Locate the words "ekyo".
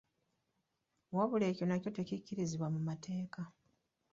1.51-1.65